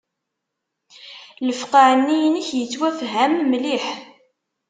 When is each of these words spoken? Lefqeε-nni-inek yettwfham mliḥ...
Lefqeε-nni-inek 1.47 2.47
yettwfham 2.57 3.33
mliḥ... 3.51 3.85